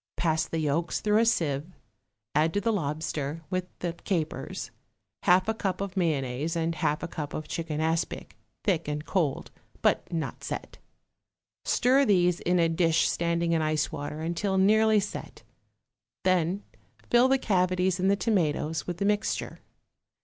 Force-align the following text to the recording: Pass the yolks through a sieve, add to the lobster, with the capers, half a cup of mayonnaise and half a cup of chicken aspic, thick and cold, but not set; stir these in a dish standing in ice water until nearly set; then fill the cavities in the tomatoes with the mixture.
Pass 0.17 0.47
the 0.47 0.57
yolks 0.57 0.99
through 0.99 1.19
a 1.19 1.27
sieve, 1.27 1.67
add 2.33 2.55
to 2.55 2.59
the 2.61 2.73
lobster, 2.73 3.43
with 3.51 3.65
the 3.81 3.93
capers, 3.93 4.71
half 5.21 5.47
a 5.47 5.53
cup 5.53 5.79
of 5.79 5.95
mayonnaise 5.95 6.55
and 6.55 6.73
half 6.73 7.03
a 7.03 7.07
cup 7.07 7.35
of 7.35 7.47
chicken 7.47 7.79
aspic, 7.79 8.35
thick 8.63 8.87
and 8.87 9.05
cold, 9.05 9.51
but 9.83 10.11
not 10.11 10.43
set; 10.43 10.79
stir 11.65 12.03
these 12.03 12.39
in 12.39 12.57
a 12.57 12.67
dish 12.67 13.07
standing 13.07 13.51
in 13.51 13.61
ice 13.61 13.91
water 13.91 14.21
until 14.21 14.57
nearly 14.57 14.99
set; 14.99 15.43
then 16.23 16.63
fill 17.11 17.27
the 17.27 17.37
cavities 17.37 17.99
in 17.99 18.07
the 18.07 18.15
tomatoes 18.15 18.87
with 18.87 18.97
the 18.97 19.05
mixture. 19.05 19.59